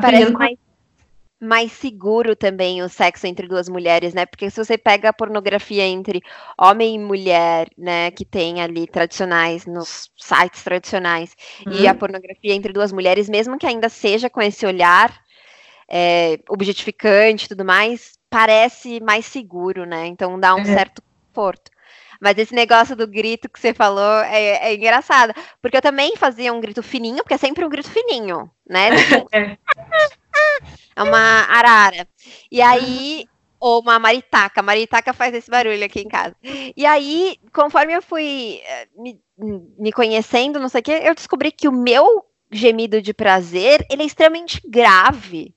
[0.00, 0.58] Parece mais,
[1.40, 4.26] mais seguro também o sexo entre duas mulheres, né?
[4.26, 6.22] Porque se você pega a pornografia entre
[6.58, 11.34] homem e mulher, né, que tem ali tradicionais nos sites tradicionais,
[11.66, 11.72] uhum.
[11.72, 11.98] e a uhum.
[11.98, 15.12] pornografia entre duas mulheres, mesmo que ainda seja com esse olhar
[15.88, 20.06] é, objetificante e tudo mais, parece mais seguro, né?
[20.06, 20.64] Então dá um é.
[20.64, 21.70] certo conforto.
[22.20, 25.34] Mas esse negócio do grito que você falou é, é, engraçado.
[25.60, 28.90] Porque eu também fazia um grito fininho, porque é sempre um grito fininho, né?
[30.96, 32.06] É, é uma arara.
[32.50, 33.26] E aí,
[33.58, 34.60] ou uma maritaca.
[34.60, 36.36] A maritaca faz esse barulho aqui em casa.
[36.76, 39.20] E aí, conforme eu fui eh, me,
[39.78, 44.02] me conhecendo, não sei o quê, eu descobri que o meu gemido de prazer, ele
[44.02, 45.55] é extremamente grave.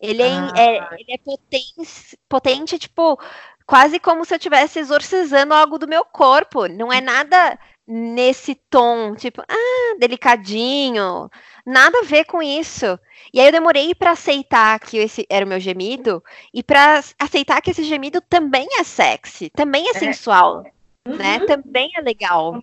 [0.00, 0.52] Ele é, ah.
[0.56, 3.18] é, ele é potente, potente, tipo,
[3.66, 6.66] quase como se eu estivesse exorcizando algo do meu corpo.
[6.66, 11.28] Não é nada nesse tom, tipo, ah, delicadinho.
[11.66, 12.98] Nada a ver com isso.
[13.32, 16.22] E aí eu demorei para aceitar que esse era o meu gemido
[16.54, 19.94] e para aceitar que esse gemido também é sexy, também é, é.
[19.94, 20.64] sensual,
[21.06, 21.16] uhum.
[21.16, 21.40] né?
[21.40, 22.62] Também é legal.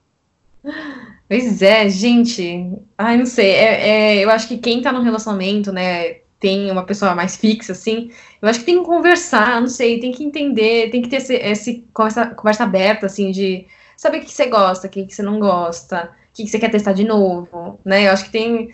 [1.27, 2.71] Pois é, gente.
[2.97, 3.51] Ai, não sei.
[3.51, 7.71] É, é, eu acho que quem tá no relacionamento, né, tem uma pessoa mais fixa,
[7.71, 11.17] assim, eu acho que tem que conversar, não sei, tem que entender, tem que ter
[11.17, 13.65] esse, esse conversa, conversa aberta, assim, de
[13.97, 16.93] saber o que você gosta, o que você não gosta, o que você quer testar
[16.93, 18.07] de novo, né?
[18.07, 18.69] Eu acho que tem.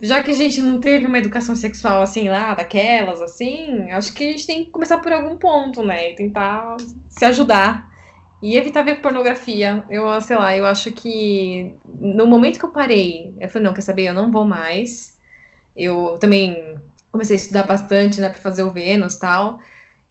[0.00, 4.28] Já que a gente não teve uma educação sexual assim lá, daquelas, assim, acho que
[4.28, 6.12] a gente tem que começar por algum ponto, né?
[6.12, 6.76] E tentar
[7.08, 7.90] se ajudar.
[8.42, 9.84] E evitar ver pornografia.
[9.88, 13.80] Eu, sei lá, eu acho que no momento que eu parei, eu falei, não, quer
[13.80, 15.15] saber, eu não vou mais
[15.76, 16.78] eu também
[17.12, 19.60] comecei a estudar bastante, né, para fazer o Vênus tal.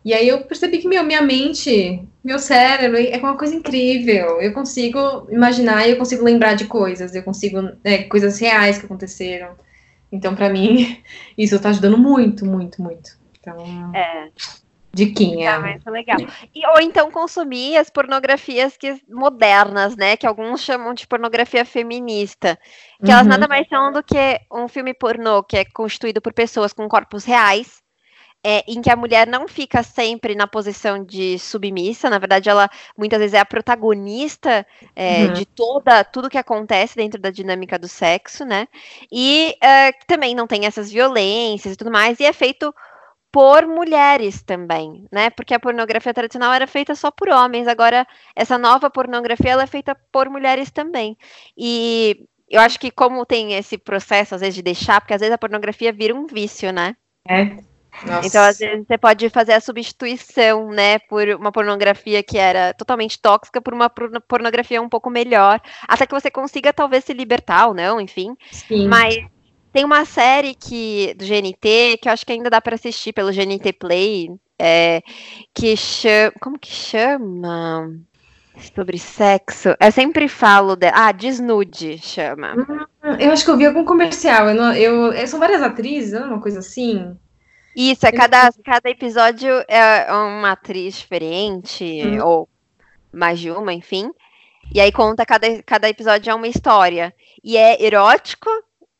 [0.04, 4.39] E aí eu percebi que meu, minha mente, meu cérebro é uma coisa incrível.
[4.39, 8.86] Eu consigo imaginar e eu consigo lembrar de coisas, eu consigo, né, coisas reais que
[8.86, 9.56] aconteceram.
[10.12, 11.01] Então, para mim,
[11.38, 13.17] isso está ajudando muito, muito, muito.
[13.39, 13.58] Então,
[13.95, 14.30] é.
[14.96, 15.82] Diquinha.
[15.84, 16.16] Tá, legal.
[16.56, 20.16] E, ou então consumir as pornografias que, modernas, né?
[20.16, 22.58] Que alguns chamam de pornografia feminista.
[23.04, 23.12] Que uhum.
[23.12, 26.88] elas nada mais são do que um filme pornô que é constituído por pessoas com
[26.88, 27.84] corpos reais.
[28.48, 32.70] É, em que a mulher não fica sempre na posição de submissa, na verdade, ela
[32.96, 35.34] muitas vezes é a protagonista é, uhum.
[35.34, 38.68] de toda tudo que acontece dentro da dinâmica do sexo, né?
[39.12, 42.72] E uh, também não tem essas violências e tudo mais, e é feito
[43.36, 45.30] por mulheres também, né?
[45.30, 49.67] Porque a pornografia tradicional era feita só por homens, agora essa nova pornografia ela é
[49.67, 51.17] feita por mulheres também.
[51.58, 55.34] E eu acho que como tem esse processo às vezes de deixar, porque às vezes
[55.34, 56.95] a pornografia vira um vício, né?
[57.28, 57.58] É.
[58.06, 58.26] Nossa.
[58.26, 63.19] Então, às vezes, você pode fazer a substituição, né, por uma pornografia que era totalmente
[63.21, 67.74] tóxica por uma pornografia um pouco melhor, até que você consiga talvez se libertar ou
[67.74, 68.36] não, enfim.
[68.52, 68.88] Sim.
[68.88, 69.15] Mas
[69.76, 73.34] tem uma série que do GNT que eu acho que ainda dá para assistir pelo
[73.34, 75.04] GNT Play, é,
[75.54, 77.94] que chama, como que chama?
[78.74, 79.76] Sobre sexo.
[79.78, 82.54] Eu sempre falo de, ah, Desnude chama.
[82.54, 84.48] Hum, eu acho que eu vi algum comercial.
[84.48, 87.14] Eu, não, eu, são várias atrizes, não é uma coisa assim.
[87.76, 92.26] Isso, é cada, cada episódio é uma atriz diferente, hum.
[92.26, 92.50] ou
[93.12, 94.10] mais de uma, enfim.
[94.74, 97.14] E aí conta cada, cada episódio é uma história.
[97.44, 98.50] E é erótico,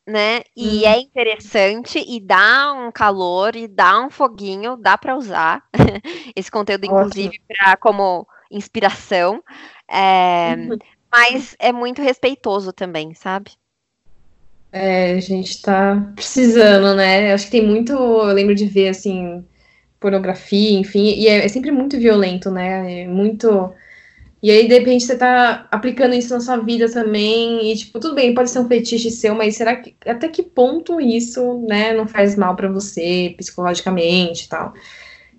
[0.06, 0.42] né?
[0.56, 0.88] E hum.
[0.88, 5.64] é interessante e dá um calor e dá um foguinho, dá para usar
[6.36, 9.42] esse conteúdo, inclusive, para como inspiração.
[9.90, 10.78] É, uhum.
[11.10, 13.52] Mas é muito respeitoso também, sabe?
[14.72, 17.32] É, a gente tá precisando, né?
[17.32, 17.92] Acho que tem muito.
[17.92, 19.44] Eu lembro de ver assim
[19.98, 23.02] pornografia, enfim, e é, é sempre muito violento, né?
[23.02, 23.72] É muito
[24.42, 28.14] e aí, de repente, você tá aplicando isso na sua vida também, e, tipo, tudo
[28.14, 32.06] bem, pode ser um fetiche seu, mas será que até que ponto isso, né, não
[32.06, 34.74] faz mal para você psicologicamente e tal?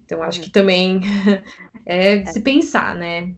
[0.04, 1.02] Então, acho que também
[1.86, 3.36] é de se pensar, né?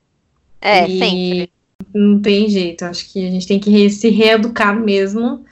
[0.62, 1.52] É, e sempre.
[1.94, 5.46] Não tem jeito, acho que a gente tem que se reeducar mesmo.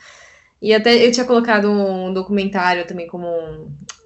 [0.61, 3.27] E até eu tinha colocado um documentário também como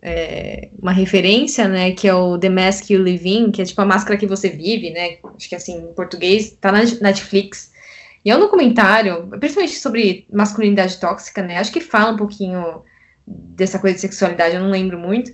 [0.01, 3.79] é, uma referência, né, que é o The Mask You Live In, que é tipo
[3.81, 7.71] a máscara que você vive, né, acho que assim, em português, tá na Netflix,
[8.25, 12.81] e é um documentário, principalmente sobre masculinidade tóxica, né, acho que fala um pouquinho
[13.27, 15.31] dessa coisa de sexualidade, eu não lembro muito,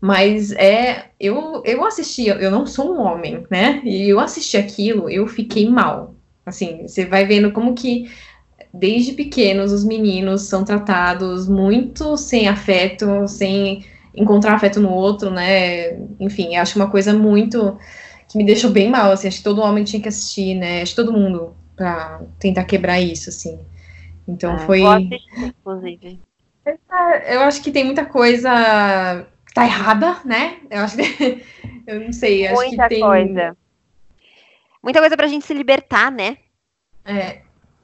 [0.00, 5.08] mas é, eu, eu assisti, eu não sou um homem, né, e eu assisti aquilo,
[5.08, 8.10] eu fiquei mal, assim, você vai vendo como que
[8.74, 15.96] desde pequenos os meninos são tratados muito sem afeto, sem encontrar afeto no outro, né?
[16.18, 17.78] Enfim, acho uma coisa muito
[18.28, 20.82] que me deixou bem mal, assim, acho que todo homem tinha que assistir, né?
[20.82, 23.58] Acho que todo mundo para tentar quebrar isso, assim.
[24.28, 24.82] Então é, foi.
[25.36, 26.20] inclusive.
[26.64, 30.58] É, eu acho que tem muita coisa que tá errada, né?
[30.70, 31.44] Eu acho que.
[31.86, 33.00] eu não sei, acho muita que tem.
[33.00, 33.56] Coisa.
[34.82, 36.38] Muita coisa pra gente se libertar, né?
[37.04, 37.40] É,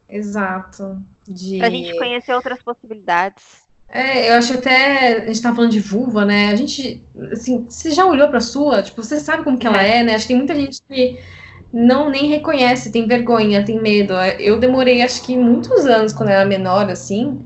[0.08, 1.02] exato.
[1.26, 1.58] De...
[1.58, 3.65] Pra gente conhecer outras possibilidades.
[3.88, 5.22] É, eu acho até.
[5.22, 6.50] A gente tá falando de vulva, né?
[6.50, 7.04] A gente.
[7.32, 8.82] Assim, você já olhou pra sua?
[8.82, 10.14] Tipo, você sabe como que ela é, né?
[10.14, 11.18] Acho que tem muita gente que
[11.72, 14.14] não nem reconhece, tem vergonha, tem medo.
[14.38, 17.40] Eu demorei, acho que muitos anos, quando eu era menor, assim,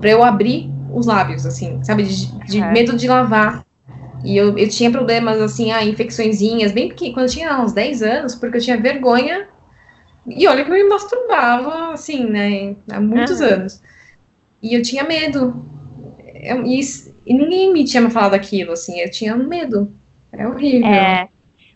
[0.00, 2.02] pra eu abrir os lábios, assim, sabe?
[2.02, 2.70] De, de é.
[2.70, 3.64] medo de lavar.
[4.24, 8.02] E eu, eu tinha problemas, assim, ah, infecçõezinhas, bem porque quando eu tinha uns 10
[8.02, 9.48] anos, porque eu tinha vergonha.
[10.26, 12.76] E olha que eu me masturbava, assim, né?
[12.90, 13.46] Há muitos uhum.
[13.46, 13.80] anos.
[14.62, 15.64] E eu tinha medo
[16.66, 16.80] e,
[17.26, 19.92] e ninguém me tinha falado aquilo, assim, eu tinha medo.
[20.32, 20.88] É horrível.
[20.88, 21.28] É.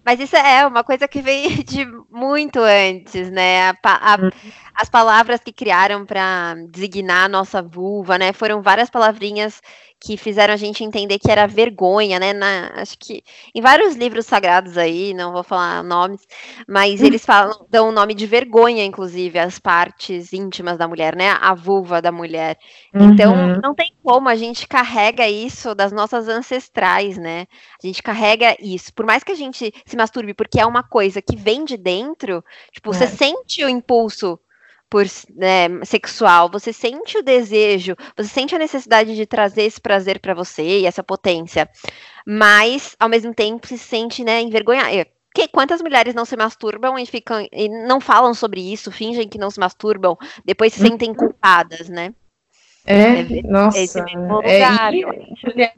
[0.04, 3.70] Mas isso é uma coisa que veio de muito antes, né?
[3.70, 4.30] A, a, uhum.
[4.74, 8.32] as palavras que criaram para designar a nossa vulva, né?
[8.32, 9.60] Foram várias palavrinhas
[10.04, 12.32] que fizeram a gente entender que era vergonha, né?
[12.32, 13.22] Na, acho que
[13.54, 16.20] em vários livros sagrados aí, não vou falar nomes,
[16.68, 17.06] mas hum.
[17.06, 21.30] eles falam, dão o nome de vergonha, inclusive, as partes íntimas da mulher, né?
[21.40, 22.58] A vulva da mulher.
[22.92, 23.60] Então, uhum.
[23.62, 27.46] não tem como, a gente carrega isso das nossas ancestrais, né?
[27.82, 28.92] A gente carrega isso.
[28.92, 32.01] Por mais que a gente se masturbe, porque é uma coisa que vem de dentro,
[32.72, 32.94] tipo, é.
[32.94, 34.38] você sente o impulso
[34.92, 40.20] por né, sexual, você sente o desejo, você sente a necessidade de trazer esse prazer
[40.20, 41.66] para você e essa potência,
[42.26, 45.06] mas ao mesmo tempo se sente né, envergonhada.
[45.34, 49.38] Que, quantas mulheres não se masturbam e ficam e não falam sobre isso, fingem que
[49.38, 52.12] não se masturbam, depois se sentem culpadas, né?
[52.84, 53.78] É, é nossa.
[54.44, 55.72] É, é,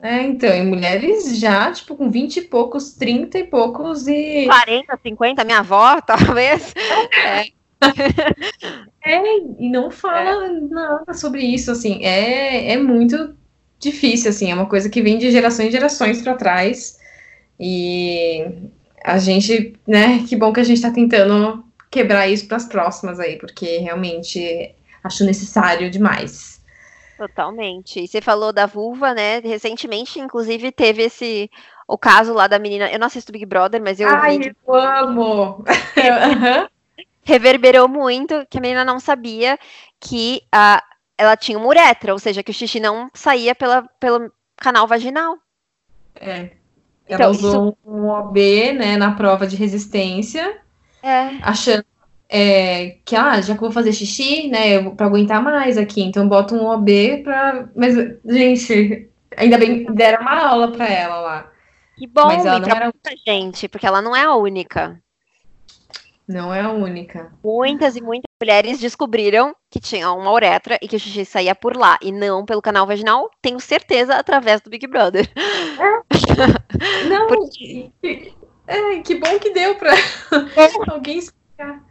[0.00, 4.46] é, então, e mulheres já, tipo, com 20 e poucos, 30 e poucos e.
[4.46, 6.74] 40, 50, minha avó, talvez.
[7.24, 7.56] É
[9.04, 10.50] é, e não fala é.
[10.50, 13.36] nada sobre isso, assim, é, é muito
[13.78, 16.98] difícil, assim, é uma coisa que vem de gerações e gerações para trás,
[17.60, 18.44] e
[19.04, 23.20] a gente, né, que bom que a gente está tentando quebrar isso para as próximas
[23.20, 26.55] aí, porque realmente acho necessário demais.
[27.16, 28.00] Totalmente.
[28.00, 29.40] E você falou da vulva, né?
[29.40, 31.50] Recentemente, inclusive, teve esse
[31.88, 32.90] o caso lá da menina.
[32.90, 34.08] Eu não assisto Big Brother, mas eu.
[34.08, 34.56] Ai, vi...
[34.66, 35.64] eu amo!
[37.26, 39.58] reverberou muito que a menina não sabia
[40.00, 40.80] que a,
[41.18, 45.36] ela tinha uma uretra, ou seja, que o xixi não saía pela, pelo canal vaginal.
[46.14, 46.50] É.
[47.08, 47.78] Ela então, usou isso...
[47.84, 50.56] um OB, né, na prova de resistência,
[51.02, 51.36] é.
[51.42, 51.84] achando
[52.28, 56.28] é, que, ah, já que eu vou fazer xixi, né, para aguentar mais aqui, então
[56.28, 57.68] bota um OB para...
[57.74, 61.52] Mas, gente, ainda bem deram uma aula para ela lá.
[61.96, 62.84] Que bom, Mas ela não era...
[62.84, 65.00] muita gente, porque ela não é a única.
[66.28, 67.32] Não é a única.
[67.42, 71.76] Muitas e muitas mulheres descobriram que tinha uma uretra e que o xixi saía por
[71.76, 75.30] lá e não pelo canal vaginal, tenho certeza, através do Big Brother.
[75.36, 76.06] É.
[77.08, 77.90] Não, Porque...
[78.66, 79.94] é, que bom que deu para
[80.92, 81.82] alguém explicar.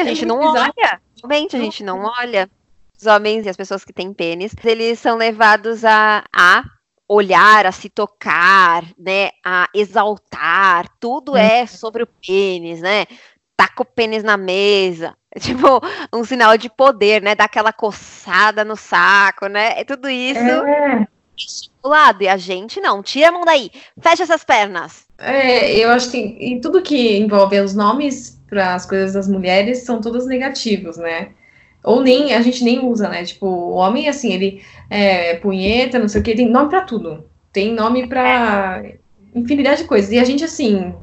[0.00, 2.50] A é gente não olha, realmente a gente não olha.
[2.96, 6.64] Os homens e as pessoas que têm pênis, eles são levados a, a
[7.08, 11.36] olhar, a se tocar, né, a exaltar, tudo hum.
[11.36, 13.06] é sobre o pênis, né?
[13.56, 15.16] taca o pênis na mesa.
[15.38, 15.80] Tipo,
[16.12, 17.34] um sinal de poder, né?
[17.34, 19.80] Dá aquela coçada no saco, né?
[19.80, 21.06] É tudo isso é.
[21.82, 22.22] Do lado.
[22.22, 23.02] E a gente não.
[23.02, 23.70] Tira a mão daí.
[24.00, 25.04] Fecha essas pernas.
[25.18, 29.84] É, eu acho que em tudo que envolve os nomes para as coisas das mulheres
[29.84, 31.30] são todos negativos, né?
[31.82, 33.24] Ou nem, a gente nem usa, né?
[33.24, 37.24] Tipo, o homem, assim, ele é punheta, não sei o que, tem nome para tudo.
[37.52, 38.82] Tem nome para
[39.34, 40.10] infinidade de coisas.
[40.10, 40.94] E a gente, assim,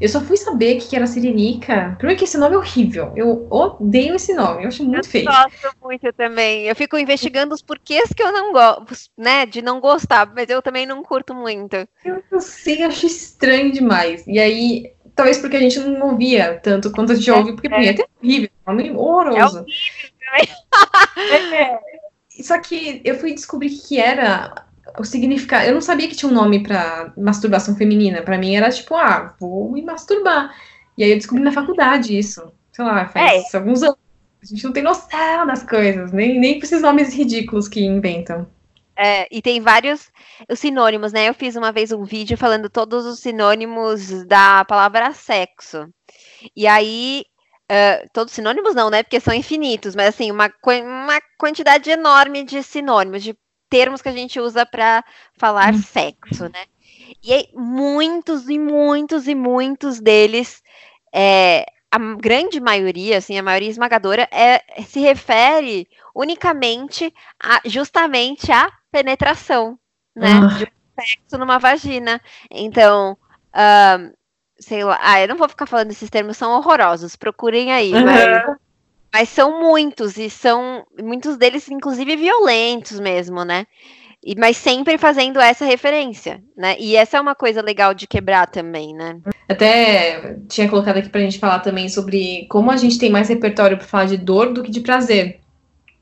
[0.00, 1.94] eu só fui saber que era Siririca.
[1.98, 3.12] Primeiro que esse nome é horrível.
[3.16, 4.62] Eu odeio esse nome.
[4.62, 5.28] Eu acho muito eu feio.
[5.28, 6.64] Eu gosto muito também.
[6.66, 9.44] Eu fico investigando os porquês que eu não gosto, né?
[9.44, 11.76] De não gostar, mas eu também não curto muito.
[12.04, 14.24] Eu não sei, acho estranho demais.
[14.26, 17.68] E aí, talvez porque a gente não ouvia tanto quanto a gente é, ouve, porque
[17.68, 17.90] é.
[17.90, 18.50] é horrível.
[18.66, 19.58] É um nome horroroso.
[19.58, 20.10] É horrível
[21.16, 21.58] também.
[21.58, 21.78] é.
[22.42, 24.67] Só que eu fui descobrir que era
[25.02, 25.66] o significado.
[25.66, 28.22] Eu não sabia que tinha um nome para masturbação feminina.
[28.22, 30.54] Para mim era tipo, ah, vou me masturbar.
[30.96, 32.52] E aí eu descobri na faculdade isso.
[32.72, 33.56] Sei lá, faz é.
[33.56, 33.96] alguns anos.
[34.42, 38.46] A gente não tem noção das coisas, nem, nem por esses nomes ridículos que inventam.
[38.96, 40.10] É, e tem vários
[40.50, 41.28] os sinônimos, né?
[41.28, 45.88] Eu fiz uma vez um vídeo falando todos os sinônimos da palavra sexo.
[46.54, 47.24] E aí,
[47.70, 49.04] uh, todos sinônimos não, né?
[49.04, 53.36] Porque são infinitos, mas assim, uma, uma quantidade enorme de sinônimos, de
[53.68, 55.04] termos que a gente usa para
[55.36, 55.82] falar hum.
[55.82, 56.64] sexo, né?
[57.22, 60.62] E aí, muitos e muitos e muitos deles,
[61.12, 67.12] é, a grande maioria, assim, a maioria esmagadora, é, se refere unicamente
[67.42, 69.78] a, justamente à penetração,
[70.14, 70.32] né?
[70.32, 70.58] Ah.
[70.58, 72.20] De um sexo numa vagina.
[72.50, 73.16] Então,
[73.54, 74.14] uh,
[74.58, 78.04] sei lá, ah, eu não vou ficar falando esses termos, são horrorosos, procurem aí, uhum.
[78.04, 78.56] mas,
[79.12, 83.66] mas são muitos, e são muitos deles, inclusive, violentos mesmo, né?
[84.24, 86.76] E, mas sempre fazendo essa referência, né?
[86.78, 89.20] E essa é uma coisa legal de quebrar também, né?
[89.48, 93.78] Até tinha colocado aqui pra gente falar também sobre como a gente tem mais repertório
[93.78, 95.40] para falar de dor do que de prazer.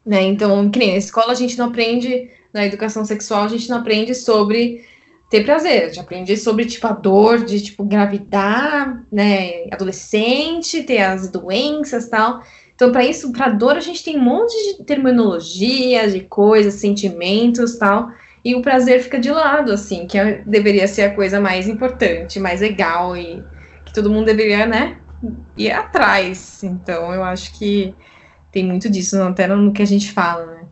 [0.04, 0.22] Né?
[0.22, 3.78] Então, que nem na escola a gente não aprende, na educação sexual, a gente não
[3.78, 4.84] aprende sobre
[5.30, 11.00] ter prazer, a gente aprende sobre, tipo, a dor de, tipo, engravidar, né, adolescente, ter
[11.00, 12.40] as doenças tal.
[12.76, 17.78] Então, para isso, para dor, a gente tem um monte de terminologia, de coisas, sentimentos
[17.78, 18.10] tal.
[18.44, 22.38] E o prazer fica de lado, assim, que é, deveria ser a coisa mais importante,
[22.38, 23.42] mais legal e
[23.86, 24.98] que todo mundo deveria, né,
[25.56, 26.62] ir atrás.
[26.62, 27.94] Então, eu acho que
[28.52, 30.66] tem muito disso, até no que a gente fala, né.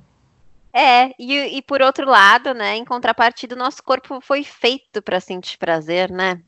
[0.74, 5.20] É, e, e por outro lado, né, em contrapartida, o nosso corpo foi feito para
[5.20, 6.38] sentir prazer, né?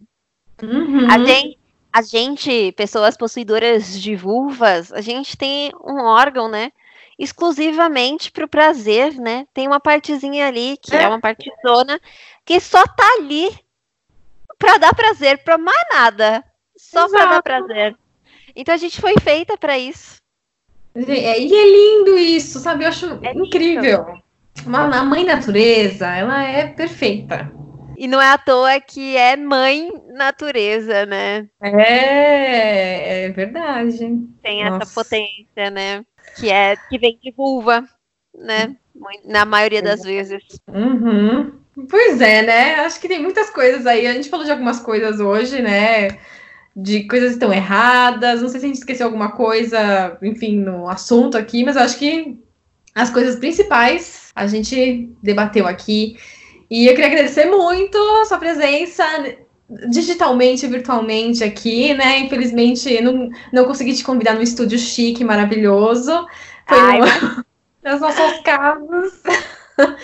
[0.62, 1.10] Uhum.
[1.10, 1.58] A gente,
[1.96, 6.70] a gente, pessoas possuidoras de vulvas, a gente tem um órgão, né?
[7.18, 9.46] Exclusivamente para o prazer, né?
[9.54, 11.98] Tem uma partezinha ali, que é, é uma partezona,
[12.44, 13.48] que só tá ali
[14.58, 16.44] para dar prazer, para mais nada.
[16.76, 17.96] Só para dar prazer.
[18.54, 20.16] Então a gente foi feita para isso.
[20.94, 22.84] É, e é lindo isso, sabe?
[22.84, 24.04] Eu acho é incrível.
[24.66, 27.50] Uma, a mãe natureza, ela é perfeita.
[27.96, 31.48] E não é à toa que é mãe natureza, né?
[31.62, 33.98] É, é verdade.
[34.42, 34.82] Tem Nossa.
[34.82, 36.04] essa potência, né?
[36.38, 37.84] Que é que vem de vulva,
[38.34, 38.76] né?
[39.24, 40.42] Na maioria das vezes.
[40.68, 41.52] Uhum.
[41.88, 42.74] Pois é, né?
[42.76, 44.06] Acho que tem muitas coisas aí.
[44.06, 46.18] A gente falou de algumas coisas hoje, né?
[46.74, 48.40] De coisas que estão erradas.
[48.40, 52.38] Não sei se a gente esqueceu alguma coisa, enfim, no assunto aqui, mas acho que
[52.94, 56.16] as coisas principais a gente debateu aqui.
[56.70, 59.04] E eu queria agradecer muito a sua presença
[59.88, 62.20] digitalmente, virtualmente aqui, né?
[62.20, 66.12] Infelizmente, não, não consegui te convidar no estúdio chique, maravilhoso.
[66.66, 67.44] Foi Ai, no,
[67.82, 69.22] nas nossas casas.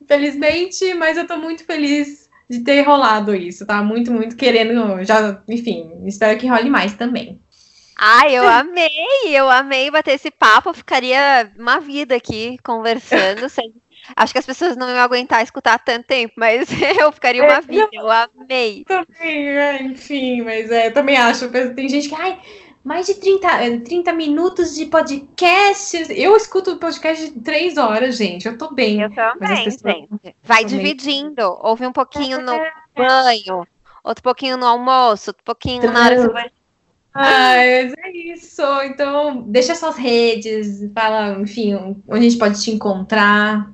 [0.00, 3.82] Infelizmente, mas eu tô muito feliz de ter rolado isso, tá?
[3.82, 7.40] Muito, muito querendo, já, enfim, espero que role mais também.
[7.96, 8.90] Ai, eu amei,
[9.26, 13.72] eu amei bater esse papo, eu ficaria uma vida aqui conversando, sem
[14.16, 17.60] Acho que as pessoas não iam aguentar escutar tanto tempo, mas eu ficaria uma é,
[17.60, 18.84] vida, eu amei.
[18.84, 21.48] Também, é, enfim, mas é, eu também acho.
[21.74, 22.38] Tem gente que, ai,
[22.82, 26.06] mais de 30, 30 minutos de podcast.
[26.10, 28.46] Eu escuto podcast de 3 horas, gente.
[28.46, 29.02] Eu tô bem.
[29.02, 30.36] Eu também, gente.
[30.42, 31.42] Vai dividindo.
[31.62, 32.72] Ouve um pouquinho no é.
[32.96, 33.66] banho,
[34.02, 36.50] outro pouquinho no almoço, outro pouquinho então, na hora que você vai.
[37.12, 38.62] Ah, é isso.
[38.84, 41.74] Então, deixa suas redes, fala, enfim,
[42.08, 43.70] onde a gente pode te encontrar.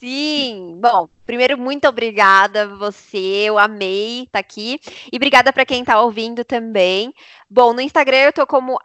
[0.00, 4.80] Sim, bom, primeiro muito obrigada você, eu amei estar tá aqui
[5.12, 7.12] e obrigada para quem está ouvindo também.
[7.50, 8.78] Bom, no Instagram eu tô como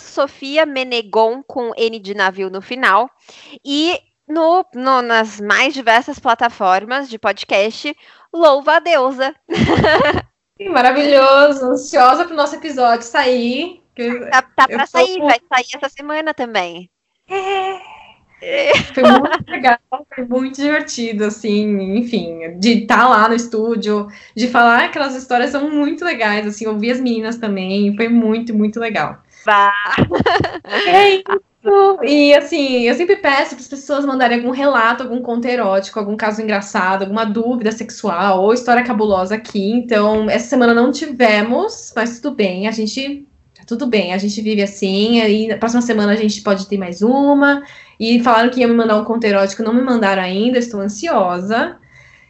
[0.00, 3.08] Sofia Menegon com N de navio no final
[3.64, 3.96] e
[4.26, 7.96] no, no, nas mais diversas plataformas de podcast,
[8.34, 9.36] louva a deusa.
[10.68, 13.84] Maravilhoso, ansiosa para o nosso episódio sair.
[14.32, 16.90] Tá, tá para sair, vai sair essa semana também.
[17.30, 17.95] É.
[18.92, 19.78] Foi muito legal,
[20.14, 25.50] foi muito divertido, assim, enfim, de estar tá lá no estúdio, de falar aquelas histórias
[25.50, 29.22] são muito legais, assim, ouvir as meninas também, foi muito, muito legal.
[29.44, 29.72] Bah.
[30.86, 31.46] É isso.
[32.02, 36.16] E assim, eu sempre peço para as pessoas mandarem algum relato, algum conto erótico, algum
[36.16, 39.72] caso engraçado, alguma dúvida sexual ou história cabulosa aqui.
[39.72, 44.40] Então, essa semana não tivemos, mas tudo bem, a gente tá tudo bem, a gente
[44.40, 47.64] vive assim, e na próxima semana a gente pode ter mais uma.
[47.98, 51.76] E falaram que ia me mandar um conto erótico, não me mandaram ainda, estou ansiosa.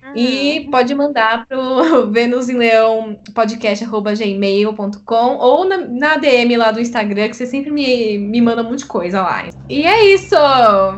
[0.03, 0.13] Uhum.
[0.15, 7.29] E pode mandar pro Vênus em Leão podcast.gmail.com ou na, na, DM lá do Instagram,
[7.29, 9.49] que você sempre me, me manda um monte de coisa lá.
[9.69, 10.37] E é isso!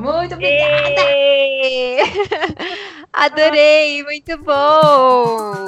[0.00, 1.00] Muito obrigada!
[3.12, 5.64] Adorei, muito bom!